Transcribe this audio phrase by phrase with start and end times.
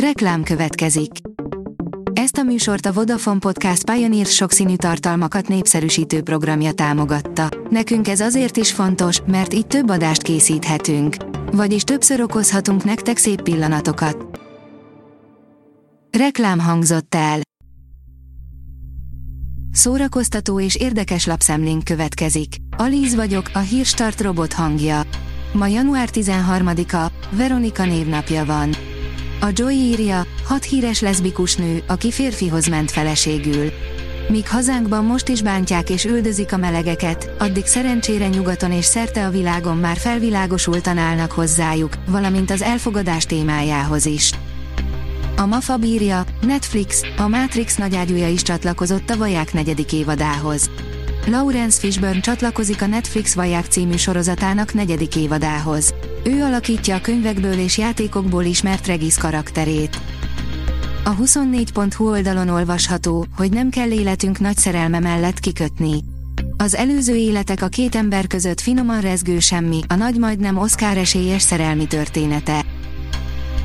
[0.00, 1.10] Reklám következik.
[2.12, 7.48] Ezt a műsort a Vodafone Podcast Pioneer sokszínű tartalmakat népszerűsítő programja támogatta.
[7.70, 11.16] Nekünk ez azért is fontos, mert így több adást készíthetünk.
[11.52, 14.40] Vagyis többször okozhatunk nektek szép pillanatokat.
[16.18, 17.40] Reklám hangzott el.
[19.70, 22.54] Szórakoztató és érdekes lapszemlénk következik.
[22.76, 25.02] Alíz vagyok, a hírstart robot hangja.
[25.52, 28.70] Ma január 13-a, Veronika névnapja van.
[29.40, 33.72] A Joy írja, hat híres leszbikus nő, aki férfihoz ment feleségül.
[34.28, 39.30] Míg hazánkban most is bántják és üldözik a melegeket, addig szerencsére nyugaton és szerte a
[39.30, 44.30] világon már felvilágosultan állnak hozzájuk, valamint az elfogadás témájához is.
[45.36, 50.70] A MAFA bírja, Netflix, a Matrix nagyágyúja is csatlakozott a vaják negyedik évadához.
[51.26, 55.94] Lawrence Fishburne csatlakozik a Netflix Vaják című sorozatának negyedik évadához.
[56.26, 60.00] Ő alakítja a könyvekből és játékokból ismert Regis karakterét.
[61.04, 66.04] A 24.hu oldalon olvasható, hogy nem kell életünk nagy szerelme mellett kikötni.
[66.56, 71.42] Az előző életek a két ember között finoman rezgő semmi, a nagy majdnem Oscar esélyes
[71.42, 72.64] szerelmi története.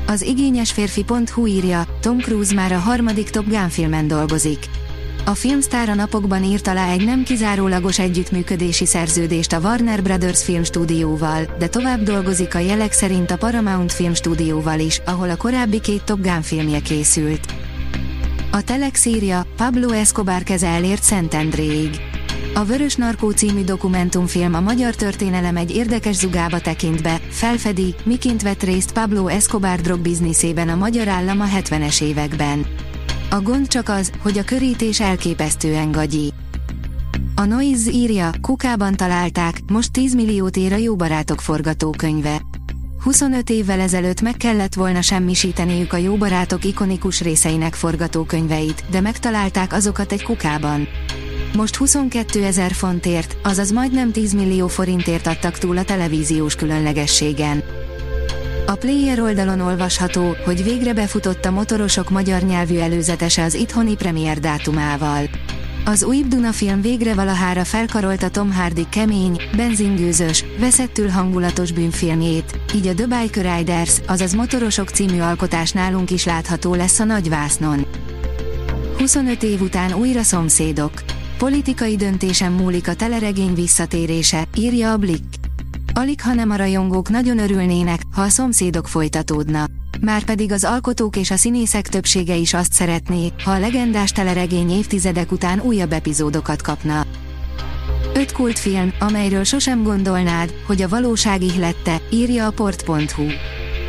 [0.06, 4.58] Az igényes férfi.hu írja, Tom Cruise már a harmadik Top Gun filmen dolgozik.
[5.24, 11.44] A filmsztár a napokban írt alá egy nem kizárólagos együttműködési szerződést a Warner Brothers filmstúdióval,
[11.58, 16.20] de tovább dolgozik a jelek szerint a Paramount filmstúdióval is, ahol a korábbi két Top
[16.20, 17.54] Gun filmje készült.
[18.50, 22.00] A Telex írja, Pablo Escobar keze elért Szentendréig.
[22.54, 28.42] A Vörös Narkó című dokumentumfilm a magyar történelem egy érdekes zugába tekint be, felfedi, miként
[28.42, 32.66] vett részt Pablo Escobar drogbizniszében a magyar állam a 70-es években.
[33.32, 36.32] A gond csak az, hogy a körítés elképesztően gagyi.
[37.34, 42.40] A Noise írja, kukában találták, most 10 milliót ér a Jó Barátok forgatókönyve.
[43.02, 49.72] 25 évvel ezelőtt meg kellett volna semmisíteniük a Jó Barátok ikonikus részeinek forgatókönyveit, de megtalálták
[49.72, 50.88] azokat egy kukában.
[51.56, 57.62] Most 22 ezer fontért, azaz majdnem 10 millió forintért adtak túl a televíziós különlegességen.
[58.72, 64.38] A Player oldalon olvasható, hogy végre befutott a motorosok magyar nyelvű előzetese az itthoni premier
[64.38, 65.28] dátumával.
[65.84, 72.86] Az új Duna film végre valahára felkarolta Tom Hardy kemény, benzingőzös, veszettül hangulatos bűnfilmjét, így
[72.86, 77.86] a The Bike Riders, azaz Motorosok című alkotás nálunk is látható lesz a nagyvásznon.
[78.98, 80.92] 25 év után újra szomszédok.
[81.38, 85.41] Politikai döntésen múlik a teleregény visszatérése, írja a Blick.
[85.94, 89.66] Alig hanem a rajongók nagyon örülnének, ha a szomszédok folytatódna.
[90.00, 95.32] Márpedig az alkotók és a színészek többsége is azt szeretné, ha a legendás teleregény évtizedek
[95.32, 97.06] után újabb epizódokat kapna.
[98.14, 103.26] Öt kultfilm, amelyről sosem gondolnád, hogy a valóság ihlette, írja a port.hu.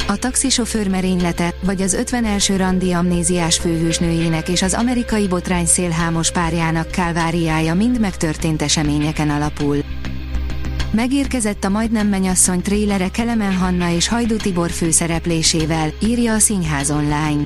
[0.07, 2.53] A taxisofőr merénylete, vagy az 51.
[2.57, 9.92] randi amnéziás főhősnőjének és az amerikai botrány szélhámos párjának kálváriája mind megtörtént eseményeken alapul.
[10.93, 17.41] Megérkezett a Majdnem Menyasszony trélere Kelemen Hanna és Hajdú Tibor főszereplésével, írja a Színház online.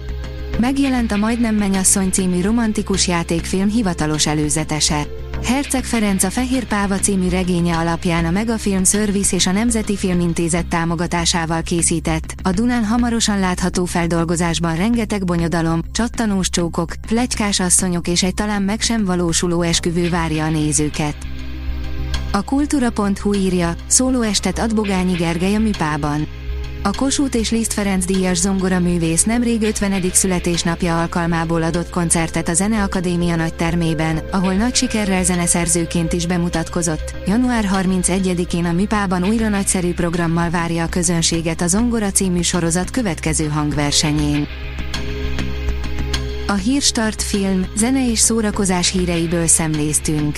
[0.59, 5.07] Megjelent a Majdnem Menyasszony című romantikus játékfilm hivatalos előzetese.
[5.43, 10.67] Herceg Ferenc a Fehér Páva című regénye alapján a Megafilm Service és a Nemzeti Filmintézet
[10.67, 18.33] támogatásával készített, a Dunán hamarosan látható feldolgozásban rengeteg bonyodalom, csattanós csókok, plegykás asszonyok és egy
[18.33, 21.15] talán meg sem valósuló esküvő várja a nézőket.
[22.31, 26.27] A kultúra.hu írja, szólóestet ad Bogányi Gergely a Műpában.
[26.83, 30.03] A Kossuth és Liszt Ferenc díjas zongoraművész nemrég 50.
[30.13, 37.13] születésnapja alkalmából adott koncertet a Zeneakadémia nagy termében, ahol nagy sikerrel zeneszerzőként is bemutatkozott.
[37.25, 43.47] Január 31-én a Műpában újra nagyszerű programmal várja a közönséget a Zongora című sorozat következő
[43.47, 44.47] hangversenyén.
[46.47, 50.38] A Hírstart film, zene és szórakozás híreiből szemléztünk.